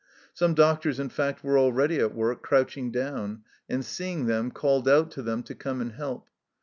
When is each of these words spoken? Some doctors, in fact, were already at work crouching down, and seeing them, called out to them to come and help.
Some 0.33 0.55
doctors, 0.55 0.99
in 0.99 1.09
fact, 1.09 1.43
were 1.43 1.59
already 1.59 1.99
at 1.99 2.15
work 2.15 2.41
crouching 2.41 2.91
down, 2.91 3.43
and 3.69 3.85
seeing 3.85 4.25
them, 4.25 4.49
called 4.49 4.89
out 4.89 5.11
to 5.11 5.21
them 5.21 5.43
to 5.43 5.53
come 5.53 5.79
and 5.79 5.91
help. 5.91 6.27